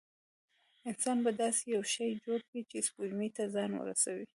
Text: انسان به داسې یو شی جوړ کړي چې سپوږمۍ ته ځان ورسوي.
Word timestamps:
انسان 0.89 1.17
به 1.25 1.31
داسې 1.41 1.63
یو 1.75 1.83
شی 1.93 2.09
جوړ 2.25 2.39
کړي 2.47 2.61
چې 2.69 2.85
سپوږمۍ 2.87 3.29
ته 3.37 3.43
ځان 3.55 3.71
ورسوي. 3.75 4.25